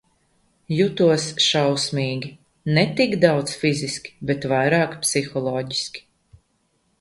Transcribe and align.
Jutos 0.77 1.25
šausmīgi– 1.47 2.31
ne 2.77 2.85
tik 3.01 3.13
daudz 3.25 3.53
fiziski, 3.65 4.15
bet 4.31 4.49
vairāk 4.55 4.97
psiholoģiski. 5.05 6.05